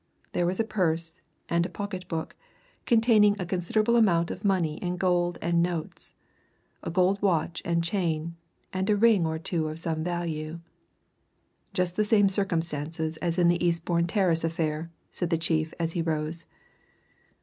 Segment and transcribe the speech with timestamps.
[0.31, 2.35] There was a purse and a pocket book,
[2.87, 6.15] containing a considerable amount of money in gold and notes;
[6.81, 8.35] a good watch and chain,
[8.73, 10.59] and a ring or two of some value.
[11.75, 16.01] "Just the same circumstances as in the Eastbourne Terrace affair," said the chief as he
[16.01, 16.47] rose.